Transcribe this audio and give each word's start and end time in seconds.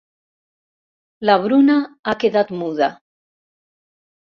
La 1.31 1.35
Bruna 1.43 1.77
ha 2.07 2.17
quedat 2.25 2.55
muda. 2.65 2.91